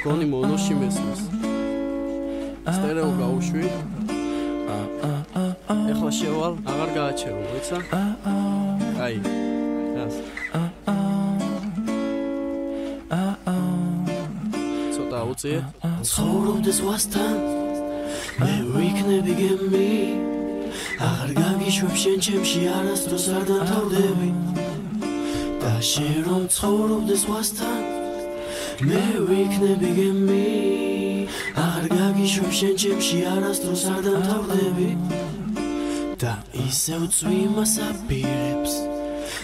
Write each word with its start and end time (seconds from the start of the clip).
გონი 0.00 0.26
მონოში 0.32 0.74
მესმის. 0.80 1.20
სტერეო 2.74 3.10
გაუშვი. 3.20 3.64
ეხლა 5.92 6.10
შევალ 6.18 6.54
აღარ 6.70 6.90
გააჩერო 6.96 7.40
ვიცა 7.52 7.78
აი 9.04 9.16
რას 9.96 10.16
ცოტა 14.94 15.20
უწიე 15.30 15.60
ცხოვრობდეს 16.08 16.78
ვასთან 16.86 17.36
მე 18.40 18.52
ვიქნები 18.74 19.32
გემი. 19.40 19.92
აღარ 21.08 21.30
გაგიშვებ 21.40 21.94
შენ 22.02 22.18
ჩემში 22.24 22.60
არასდროს 22.78 23.26
არ 23.36 23.42
დათავდები 23.50 24.30
და 25.60 25.72
შენ 25.92 26.16
რომ 26.28 26.42
ცხოვრობდეს 26.56 27.22
ვასთან 27.30 27.99
მე 28.88 29.02
ვიქნები 29.28 29.90
გემი 29.98 30.44
აღარ 31.64 31.86
გაგიშვებ 31.92 32.52
შენ 32.60 32.74
ჩემში 32.84 33.18
არასდროს 33.34 33.84
არ 33.94 34.00
დათავდები 34.06 34.90
და 36.22 36.32
ისევ 36.64 37.02
წვიმას 37.16 37.74
აპირებს 37.88 38.78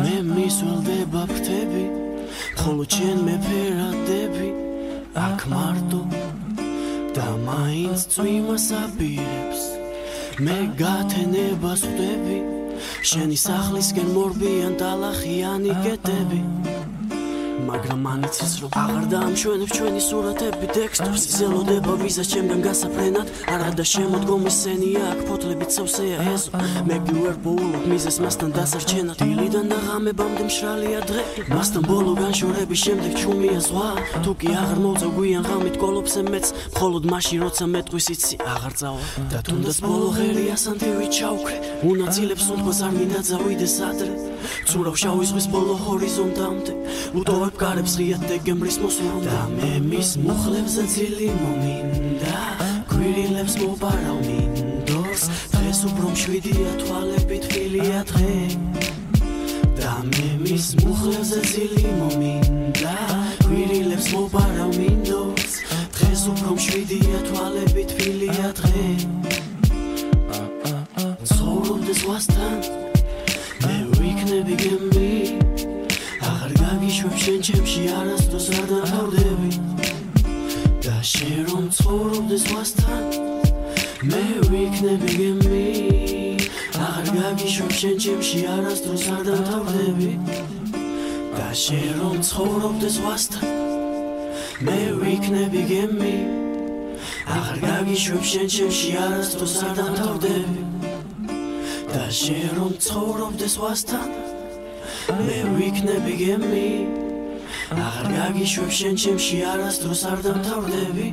მე 0.00 0.14
მისვლდება 0.32 1.22
ფრთები 1.32 1.84
ხოლო 2.62 2.84
ჩემ 2.94 3.20
მეფერადები 3.28 4.48
აქ 5.26 5.40
მარტო 5.52 6.02
და 7.16 7.28
მაინც 7.48 8.00
წვიმას 8.14 8.66
აპირებს. 8.78 9.62
მე 10.44 10.58
გათენებას 10.78 11.80
ხვდები 11.82 12.38
შენი 13.10 13.36
სახლისკენ 13.44 14.08
მორბიან 14.14 14.74
ტალახიანი 14.78 15.72
კეტები 15.84 16.40
მაგრამ 17.68 18.00
მან 18.06 18.20
იცის 18.28 18.52
რომ 18.60 18.70
აღარ 18.82 19.04
დაამშვენებ 19.12 19.70
ჩვენი 19.76 20.00
სურათები. 20.08 20.66
ტექსტებს 20.78 21.22
იზელოდება 21.30 21.92
ვიზა 22.02 22.24
ჩემგან 22.32 22.60
გასაფრენად. 22.68 23.26
არა 23.52 23.70
და 23.78 23.84
შემოდგომის 23.92 24.56
სენია 24.62 25.02
აქ 25.12 25.20
ფოთლები 25.28 25.66
ცევსეა 25.74 26.18
ეზო 26.34 26.50
მე 26.88 26.96
კი 27.04 27.14
ვერ 27.22 27.36
ვბოლობ 27.38 27.84
მიზეს 27.90 28.16
მასთან 28.24 28.50
დასარჩენად. 28.58 29.16
დილიდან 29.22 29.66
და 29.72 29.78
ღამებამდე 29.86 30.42
მშრალია 30.48 31.00
დღე 31.08 31.22
მასთან 31.52 31.82
ბოლო 31.90 32.12
განშორების 32.22 32.80
შემდეგ 32.84 33.12
ჩუმია 33.20 33.60
ზღვა. 33.66 33.88
თუ 34.24 34.30
კი 34.40 34.48
აღარ 34.62 34.78
მოწევ 34.84 35.10
გვიან 35.18 35.44
ღამით 35.48 35.76
კოლობზე 35.82 36.20
მეც 36.32 36.46
მხოლოდ 36.74 37.02
მაშინ 37.12 37.38
როცა 37.44 37.64
მეტყვის 37.74 38.06
იცი 38.14 38.34
აღარ 38.54 38.72
წავა. 38.80 39.02
და 39.30 39.38
თუნდაც 39.46 39.76
ბოლო 39.84 40.08
ღერი 40.16 40.44
ასანთივი 40.56 41.06
ჩავკრე 41.16 41.56
უნაცილებს 41.90 42.46
უთქვას 42.52 42.80
არ 42.86 42.92
მინდა 42.98 43.20
წავიდეს 43.28 43.76
ადრე. 43.90 44.12
ცურავ 44.68 44.94
შავი 45.02 45.24
ზღვის 45.28 45.46
ბოლო 45.52 45.74
ჰორიზონტამდე. 45.84 46.72
უტოვებ 47.18 47.54
გარებს 47.58 47.96
ღიად 47.98 48.22
დეგემბრის 48.30 48.76
მოსვლამ 48.78 49.22
და 49.24 49.38
მე 49.50 49.70
მის 49.82 50.10
მუხლებზე 50.22 50.82
ძილი 50.94 51.30
მომინდა. 51.38 52.36
კვირილებს 52.90 53.54
მოპარავ 53.62 54.18
მინდორს. 54.26 55.24
დღეს 55.54 55.80
უფრო 55.88 56.06
მშვიდია 56.14 56.72
თვალები 56.82 57.38
თბილია 57.44 58.00
დღე. 58.10 58.36
და 59.80 59.92
მე 60.12 60.28
მის 60.44 60.66
მუხლებზე 60.84 61.40
ძილი 61.50 61.90
მომინდა. 61.98 62.94
კვირილებს 63.42 64.06
მოპარავ 64.14 64.70
მინდორს. 64.78 65.52
დღეს 65.98 66.22
უფრო 66.30 66.50
მშვიდია 66.54 67.18
თვალები 67.26 67.82
თბილია 67.90 68.48
დღე. 68.60 68.86
ცხოვრობდეს 71.26 72.00
ვასთან. 72.06 72.56
მე 73.66 73.76
ვიქნები 73.98 74.54
გემი 74.62 75.07
აღარ 76.68 76.80
გაგიშვებ 76.84 77.14
შენ 77.16 77.40
ჩემში 77.46 77.82
არასდროს 77.96 78.46
არ 78.58 78.64
დათავდები 78.68 79.50
და 80.84 80.96
შენ 81.10 81.38
რომ 81.48 81.64
ცხოვრობდეს 81.76 82.44
ვასთან 82.52 83.04
მე 84.10 84.24
ვიქნები 84.52 85.10
გემი. 85.18 85.64
აღარ 86.76 87.08
გაგიშვებ 87.16 87.72
შენ 87.78 87.96
ჩემში 88.04 88.40
არასდროს 88.52 89.04
არ 89.16 89.22
დათავდები 89.28 90.12
და 91.38 91.48
შენ 91.64 91.88
რომ 92.02 92.16
ცხოვრობდეს 92.28 92.96
ვასთან 93.04 93.48
მე 94.68 94.78
ვიქნები 95.00 95.62
გემი. 95.72 96.16
აღარ 97.36 97.58
გაგიშვებ 97.64 98.24
შენ 98.30 98.46
ჩემში 98.56 98.90
არასდროს 99.08 99.56
არ 99.64 99.72
დათავდები 99.80 100.60
და 101.92 102.04
შენ 102.20 102.48
რომ 102.60 102.72
ცხოვრობდეს 102.84 103.54
ვასთან 103.64 104.37
მე 105.08 105.38
ვიქნები 105.56 106.14
გემი. 106.20 106.68
აღარ 107.72 108.06
გაგიშვებ 108.12 108.70
შენ 108.78 108.94
ჩემში 109.02 109.38
არასდროს 109.52 110.02
არ 110.10 110.18
დამთავრდები 110.24 111.06